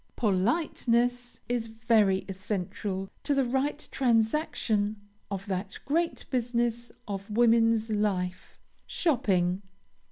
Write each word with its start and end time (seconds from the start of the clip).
Politeness 0.15 1.39
is 1.47 1.67
very 1.67 2.25
essential 2.27 3.07
to 3.23 3.35
the 3.35 3.45
right 3.45 3.87
transaction 3.91 4.95
of 5.29 5.45
that 5.45 5.77
great 5.85 6.25
business 6.31 6.91
of 7.07 7.29
woman's 7.29 7.91
life, 7.91 8.57
shopping. 8.87 9.61